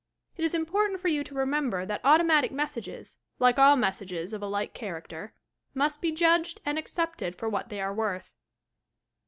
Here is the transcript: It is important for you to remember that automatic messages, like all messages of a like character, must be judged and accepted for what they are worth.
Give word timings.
It 0.35 0.43
is 0.43 0.55
important 0.55 0.99
for 0.99 1.09
you 1.09 1.23
to 1.23 1.35
remember 1.35 1.85
that 1.85 2.01
automatic 2.03 2.51
messages, 2.51 3.17
like 3.37 3.59
all 3.59 3.75
messages 3.75 4.33
of 4.33 4.41
a 4.41 4.47
like 4.47 4.73
character, 4.73 5.35
must 5.75 6.01
be 6.01 6.11
judged 6.11 6.59
and 6.65 6.79
accepted 6.79 7.35
for 7.35 7.47
what 7.47 7.69
they 7.69 7.79
are 7.79 7.93
worth. 7.93 8.33